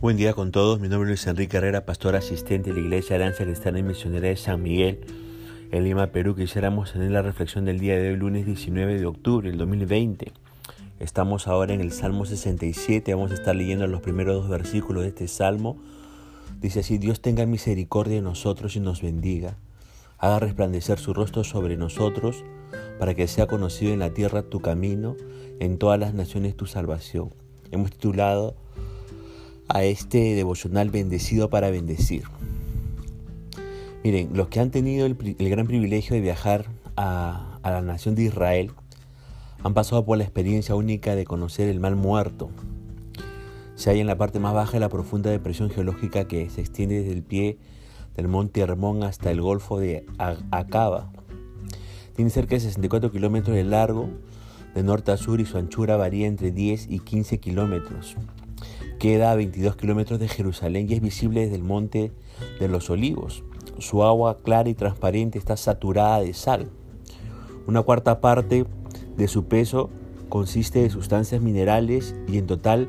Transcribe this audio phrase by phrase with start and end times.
[0.00, 3.16] Buen día con todos, mi nombre es Luis Enrique Herrera, pastor asistente de la Iglesia
[3.16, 5.00] Alianza Cristiana y Misionera de San Miguel,
[5.72, 6.36] en Lima, Perú.
[6.36, 10.30] Quisiéramos tener la reflexión del día de hoy, lunes 19 de octubre del 2020.
[11.00, 15.08] Estamos ahora en el Salmo 67, vamos a estar leyendo los primeros dos versículos de
[15.08, 15.76] este Salmo.
[16.60, 19.56] Dice así, Dios tenga misericordia de nosotros y nos bendiga,
[20.18, 22.44] haga resplandecer su rostro sobre nosotros,
[23.00, 25.16] para que sea conocido en la tierra tu camino,
[25.58, 27.34] en todas las naciones tu salvación.
[27.72, 28.54] Hemos titulado
[29.68, 32.24] a este devocional bendecido para bendecir.
[34.02, 38.70] Miren, los que han tenido el, gran privilegio de viajar a, la nación de Israel
[39.62, 42.48] han pasado por la experiencia única de conocer el mal muerto.
[43.74, 47.00] Se halla en la parte más baja de la profunda depresión geológica que se extiende
[47.00, 47.58] desde el pie
[48.16, 50.06] del monte Hermón hasta el golfo de
[50.50, 51.10] Acaba.
[52.16, 54.08] Tiene cerca de 64 kilómetros de largo
[54.74, 58.16] de norte a sur y su anchura varía entre 10 y 15 kilómetros.
[58.98, 62.10] Queda a 22 kilómetros de Jerusalén y es visible desde el monte
[62.58, 63.44] de los olivos.
[63.78, 66.68] Su agua clara y transparente está saturada de sal.
[67.68, 68.66] Una cuarta parte
[69.16, 69.90] de su peso
[70.28, 72.88] consiste de sustancias minerales y en total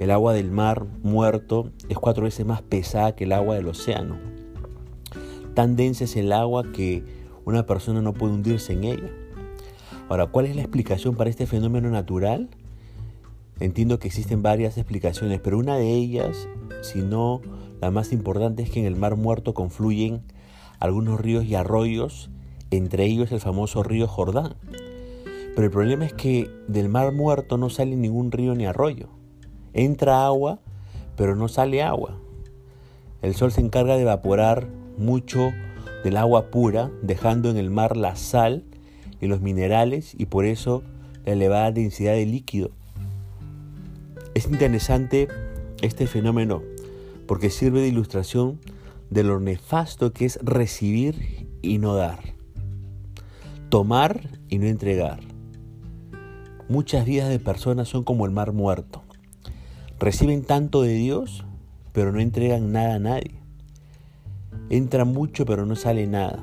[0.00, 4.18] el agua del mar muerto es cuatro veces más pesada que el agua del océano.
[5.54, 7.04] Tan densa es el agua que
[7.44, 9.10] una persona no puede hundirse en ella.
[10.08, 12.48] Ahora, ¿cuál es la explicación para este fenómeno natural?
[13.60, 16.48] Entiendo que existen varias explicaciones, pero una de ellas,
[16.82, 17.40] si no
[17.80, 20.22] la más importante, es que en el Mar Muerto confluyen
[20.80, 22.30] algunos ríos y arroyos,
[22.72, 24.56] entre ellos el famoso río Jordán.
[25.54, 29.08] Pero el problema es que del Mar Muerto no sale ningún río ni arroyo.
[29.72, 30.58] Entra agua,
[31.16, 32.18] pero no sale agua.
[33.22, 34.66] El sol se encarga de evaporar
[34.98, 35.52] mucho
[36.02, 38.64] del agua pura, dejando en el mar la sal
[39.20, 40.82] y los minerales y por eso
[41.24, 42.72] la elevada densidad de líquido
[44.34, 45.28] es interesante
[45.80, 46.62] este fenómeno
[47.26, 48.60] porque sirve de ilustración
[49.10, 52.18] de lo nefasto que es recibir y no dar,
[53.68, 55.20] tomar y no entregar.
[56.68, 59.02] Muchas vidas de personas son como el mar muerto.
[60.00, 61.44] Reciben tanto de Dios,
[61.92, 63.40] pero no entregan nada a nadie.
[64.70, 66.40] Entra mucho, pero no sale nada.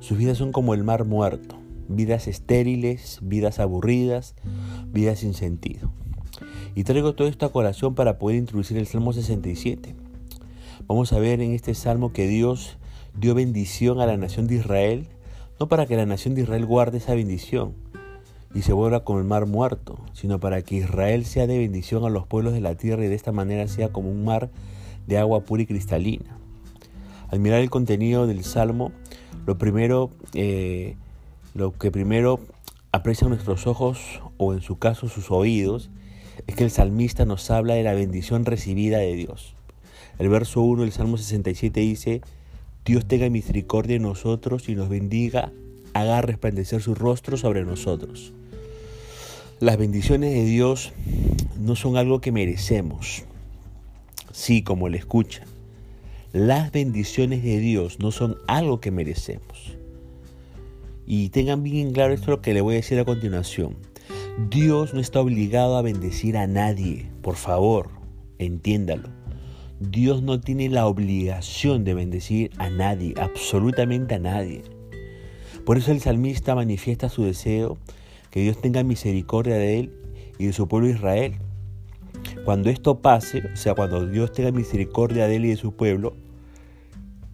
[0.00, 1.56] Sus vidas son como el mar muerto.
[1.88, 4.34] Vidas estériles, vidas aburridas,
[4.86, 5.92] vidas sin sentido.
[6.76, 9.94] Y traigo todo esto a corazón para poder introducir el Salmo 67.
[10.88, 12.78] Vamos a ver en este salmo que Dios
[13.16, 15.06] dio bendición a la nación de Israel,
[15.60, 17.74] no para que la nación de Israel guarde esa bendición
[18.54, 22.08] y se vuelva como el mar muerto, sino para que Israel sea de bendición a
[22.08, 24.50] los pueblos de la tierra y de esta manera sea como un mar
[25.06, 26.38] de agua pura y cristalina.
[27.30, 28.90] Al mirar el contenido del salmo,
[29.46, 30.96] lo primero, eh,
[31.54, 32.40] lo que primero
[32.90, 35.90] aprecian nuestros ojos o en su caso sus oídos,
[36.46, 39.54] es que el salmista nos habla de la bendición recibida de Dios.
[40.18, 42.20] El verso 1 del Salmo 67 dice,
[42.84, 45.52] Dios tenga misericordia de nosotros y nos bendiga,
[45.94, 48.32] haga resplandecer su rostro sobre nosotros.
[49.60, 50.92] Las bendiciones de Dios
[51.58, 53.24] no son algo que merecemos.
[54.32, 55.46] Sí, como le escuchan.
[56.32, 59.76] Las bendiciones de Dios no son algo que merecemos.
[61.06, 63.76] Y tengan bien claro esto lo que le voy a decir a continuación.
[64.36, 67.90] Dios no está obligado a bendecir a nadie, por favor,
[68.38, 69.08] entiéndalo.
[69.78, 74.62] Dios no tiene la obligación de bendecir a nadie, absolutamente a nadie.
[75.64, 77.78] Por eso el salmista manifiesta su deseo
[78.32, 79.92] que Dios tenga misericordia de él
[80.36, 81.36] y de su pueblo Israel.
[82.44, 86.16] Cuando esto pase, o sea, cuando Dios tenga misericordia de él y de su pueblo,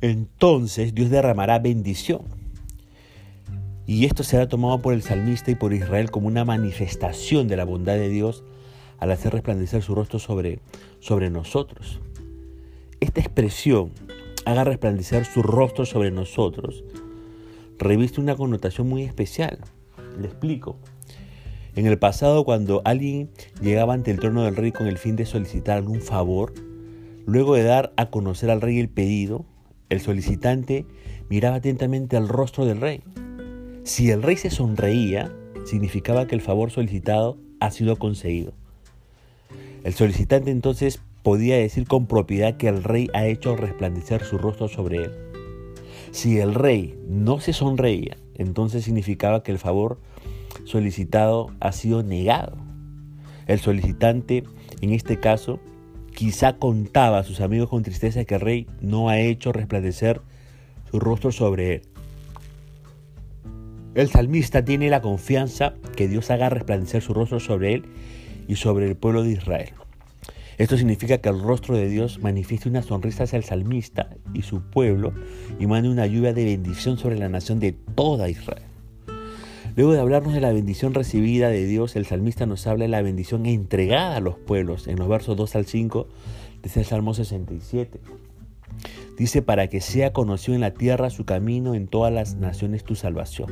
[0.00, 2.35] entonces Dios derramará bendición.
[3.86, 7.64] Y esto será tomado por el salmista y por Israel como una manifestación de la
[7.64, 8.42] bondad de Dios
[8.98, 10.58] al hacer resplandecer su rostro sobre,
[10.98, 12.00] sobre nosotros.
[12.98, 13.92] Esta expresión,
[14.44, 16.82] haga resplandecer su rostro sobre nosotros,
[17.78, 19.58] reviste una connotación muy especial.
[20.18, 20.76] Le explico.
[21.76, 25.26] En el pasado, cuando alguien llegaba ante el trono del rey con el fin de
[25.26, 26.54] solicitar algún favor,
[27.24, 29.44] luego de dar a conocer al rey el pedido,
[29.90, 30.86] el solicitante
[31.28, 33.02] miraba atentamente al rostro del rey
[33.86, 35.32] si el rey se sonreía,
[35.64, 38.52] significaba que el favor solicitado ha sido conseguido.
[39.84, 44.66] El solicitante entonces podía decir con propiedad que el rey ha hecho resplandecer su rostro
[44.66, 45.12] sobre él.
[46.10, 50.00] Si el rey no se sonreía, entonces significaba que el favor
[50.64, 52.56] solicitado ha sido negado.
[53.46, 54.42] El solicitante,
[54.80, 55.60] en este caso,
[56.12, 60.22] quizá contaba a sus amigos con tristeza que el rey no ha hecho resplandecer
[60.90, 61.82] su rostro sobre él.
[63.96, 67.86] El salmista tiene la confianza que Dios haga resplandecer su rostro sobre él
[68.46, 69.70] y sobre el pueblo de Israel.
[70.58, 74.60] Esto significa que el rostro de Dios manifieste una sonrisa hacia el salmista y su
[74.60, 75.14] pueblo
[75.58, 78.64] y mande una lluvia de bendición sobre la nación de toda Israel.
[79.76, 83.00] Luego de hablarnos de la bendición recibida de Dios, el salmista nos habla de la
[83.00, 86.06] bendición entregada a los pueblos en los versos 2 al 5
[86.62, 87.98] de el Salmo 67.
[89.16, 92.94] Dice, para que sea conocido en la tierra su camino, en todas las naciones tu
[92.94, 93.50] salvación.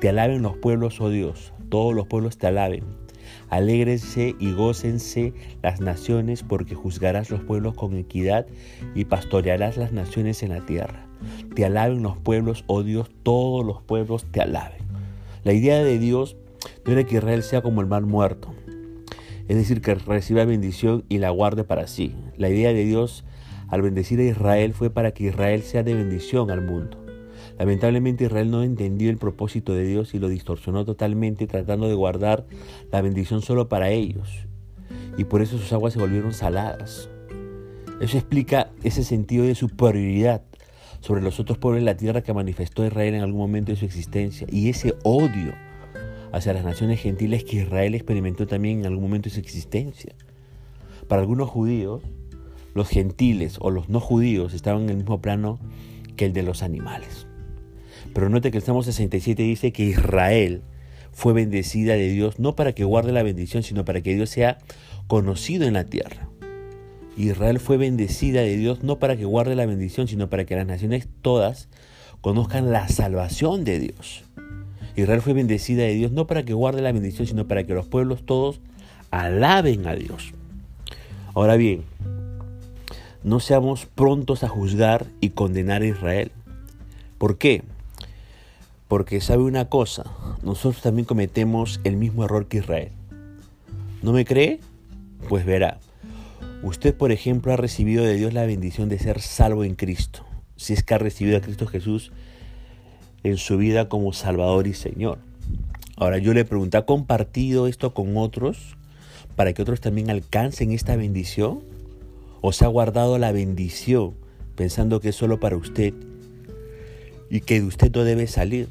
[0.00, 2.84] Te alaben los pueblos, oh Dios, todos los pueblos te alaben.
[3.48, 5.32] Alégrense y gócense
[5.62, 8.46] las naciones, porque juzgarás los pueblos con equidad
[8.94, 11.06] y pastorearás las naciones en la tierra.
[11.54, 14.82] Te alaben los pueblos, oh Dios, todos los pueblos te alaben.
[15.44, 16.36] La idea de Dios
[16.84, 18.54] no era que Israel sea como el mar muerto,
[19.50, 22.14] es decir, que reciba bendición y la guarde para sí.
[22.36, 23.24] La idea de Dios
[23.70, 26.98] al bendecir a Israel fue para que Israel sea de bendición al mundo.
[27.58, 32.46] Lamentablemente Israel no entendió el propósito de Dios y lo distorsionó totalmente tratando de guardar
[32.90, 34.46] la bendición solo para ellos.
[35.16, 37.08] Y por eso sus aguas se volvieron saladas.
[38.00, 40.42] Eso explica ese sentido de superioridad
[41.00, 43.84] sobre los otros pueblos de la tierra que manifestó Israel en algún momento de su
[43.84, 45.54] existencia y ese odio
[46.32, 50.14] hacia las naciones gentiles que Israel experimentó también en algún momento de su existencia.
[51.08, 52.02] Para algunos judíos,
[52.74, 55.58] los gentiles o los no judíos estaban en el mismo plano
[56.16, 57.26] que el de los animales.
[58.14, 60.62] Pero note que el Salmo 67 dice que Israel
[61.12, 64.58] fue bendecida de Dios no para que guarde la bendición, sino para que Dios sea
[65.06, 66.28] conocido en la tierra.
[67.16, 70.66] Israel fue bendecida de Dios no para que guarde la bendición, sino para que las
[70.66, 71.68] naciones todas
[72.20, 74.24] conozcan la salvación de Dios.
[74.96, 77.86] Israel fue bendecida de Dios no para que guarde la bendición, sino para que los
[77.86, 78.60] pueblos todos
[79.10, 80.32] alaben a Dios.
[81.34, 81.82] Ahora bien,
[83.22, 86.32] no seamos prontos a juzgar y condenar a Israel.
[87.18, 87.62] ¿Por qué?
[88.88, 90.04] Porque sabe una cosa,
[90.42, 92.90] nosotros también cometemos el mismo error que Israel.
[94.02, 94.60] ¿No me cree?
[95.28, 95.78] Pues verá.
[96.62, 100.24] Usted, por ejemplo, ha recibido de Dios la bendición de ser salvo en Cristo,
[100.56, 102.12] si es que ha recibido a Cristo Jesús
[103.22, 105.18] en su vida como Salvador y Señor.
[105.96, 108.76] Ahora yo le pregunto, ¿ha compartido esto con otros
[109.36, 111.60] para que otros también alcancen esta bendición?
[112.40, 114.14] ¿O se ha guardado la bendición
[114.54, 115.94] pensando que es solo para usted
[117.28, 118.68] y que de usted no debe salir?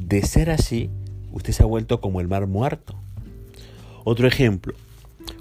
[0.00, 0.90] De ser así,
[1.32, 2.94] usted se ha vuelto como el mar muerto.
[4.04, 4.74] Otro ejemplo,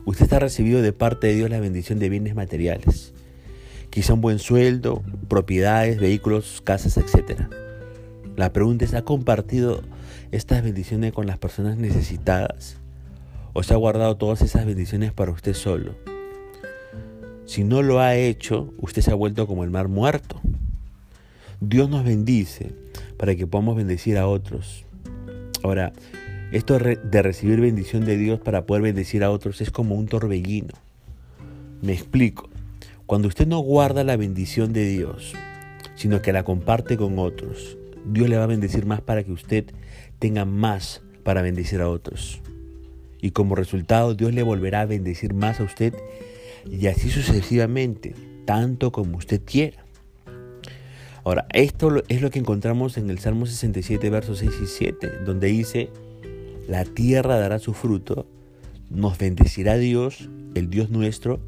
[0.05, 3.13] Usted ha recibido de parte de Dios la bendición de bienes materiales.
[3.89, 7.41] Quizá un buen sueldo, propiedades, vehículos, casas, etc.
[8.35, 9.81] La pregunta es, ¿ha compartido
[10.31, 12.77] estas bendiciones con las personas necesitadas?
[13.53, 15.95] ¿O se ha guardado todas esas bendiciones para usted solo?
[17.45, 20.41] Si no lo ha hecho, usted se ha vuelto como el mar muerto.
[21.61, 22.71] Dios nos bendice
[23.17, 24.83] para que podamos bendecir a otros.
[25.63, 25.93] Ahora,
[26.51, 30.73] esto de recibir bendición de Dios para poder bendecir a otros es como un torbellino.
[31.81, 32.49] Me explico.
[33.05, 35.33] Cuando usted no guarda la bendición de Dios,
[35.95, 39.65] sino que la comparte con otros, Dios le va a bendecir más para que usted
[40.17, 42.41] tenga más para bendecir a otros.
[43.21, 45.93] Y como resultado, Dios le volverá a bendecir más a usted
[46.69, 48.15] y así sucesivamente,
[48.45, 49.85] tanto como usted quiera.
[51.23, 55.47] Ahora, esto es lo que encontramos en el Salmo 67, versos 6 y 7, donde
[55.47, 55.89] dice,
[56.67, 58.27] la tierra dará su fruto,
[58.89, 61.39] nos bendecirá Dios, el Dios nuestro,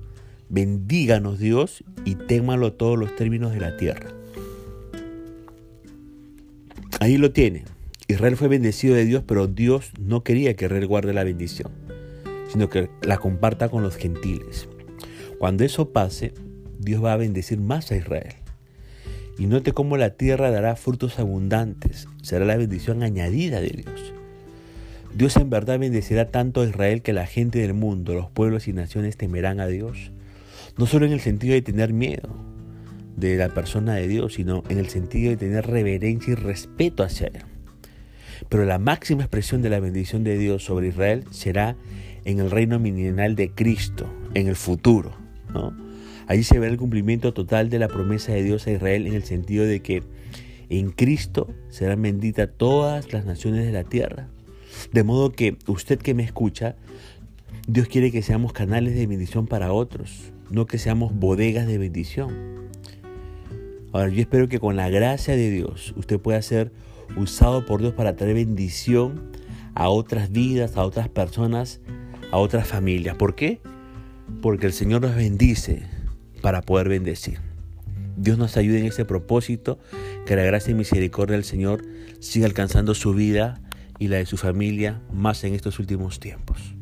[0.50, 4.12] bendíganos Dios y témalo todos los términos de la tierra.
[7.00, 7.66] Ahí lo tiene.
[8.08, 11.72] Israel fue bendecido de Dios, pero Dios no quería que Israel guarde la bendición,
[12.52, 14.68] sino que la comparta con los gentiles.
[15.40, 16.34] Cuando eso pase,
[16.80, 18.34] Dios va a bendecir más a Israel.
[19.38, 24.14] Y note cómo la tierra dará frutos abundantes, será la bendición añadida de Dios.
[25.14, 28.74] Dios en verdad bendecirá tanto a Israel que la gente del mundo, los pueblos y
[28.74, 30.12] naciones temerán a Dios.
[30.78, 32.30] No solo en el sentido de tener miedo
[33.16, 37.28] de la persona de Dios, sino en el sentido de tener reverencia y respeto hacia
[37.28, 37.44] Él.
[38.50, 41.76] Pero la máxima expresión de la bendición de Dios sobre Israel será
[42.26, 45.27] en el reino milenal de Cristo, en el futuro.
[45.58, 45.74] ¿No?
[46.28, 49.24] Allí se verá el cumplimiento total de la promesa de Dios a Israel en el
[49.24, 50.04] sentido de que
[50.70, 54.28] en Cristo serán benditas todas las naciones de la tierra.
[54.92, 56.76] De modo que usted que me escucha,
[57.68, 62.36] Dios quiere que seamos canales de bendición para otros, no que seamos bodegas de bendición.
[63.94, 66.72] Ahora, yo espero que con la gracia de Dios usted pueda ser
[67.16, 69.32] usado por Dios para traer bendición
[69.76, 71.80] a otras vidas, a otras personas,
[72.32, 73.16] a otras familias.
[73.16, 73.62] ¿Por qué?
[74.42, 75.84] Porque el Señor nos bendice
[76.42, 77.40] para poder bendecir.
[78.16, 79.80] Dios nos ayude en ese propósito,
[80.26, 81.84] que la gracia y misericordia del Señor
[82.20, 83.62] siga alcanzando su vida
[84.00, 86.77] y la de su familia más en estos últimos tiempos.